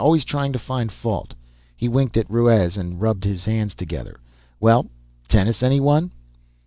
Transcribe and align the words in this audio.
"Always 0.03 0.25
trying 0.25 0.51
to 0.53 0.57
find 0.57 0.91
fault." 0.91 1.35
He 1.77 1.87
winked 1.87 2.17
at 2.17 2.27
Ruiz 2.27 2.75
and 2.75 2.99
rubbed 2.99 3.23
his 3.23 3.45
hands 3.45 3.75
together. 3.75 4.19
"Well 4.59 4.87
tennis, 5.27 5.61
anyone?" 5.61 6.09